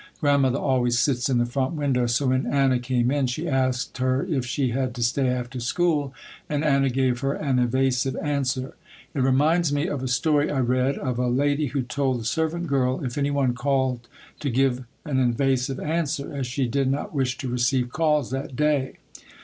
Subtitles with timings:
[0.19, 4.25] Grandmother always sits in the front window, so when Anna came in she asked her
[4.25, 6.11] if she had to stay after school
[6.49, 8.73] and Anna gave her an evasive answer.
[9.13, 12.65] It reminds me of a story I read, of a lady who told the servant
[12.65, 14.07] girl if any one called
[14.39, 18.93] to give an evasive answer as she did not wish to receive calls that day.